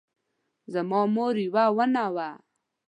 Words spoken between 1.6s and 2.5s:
ونه وه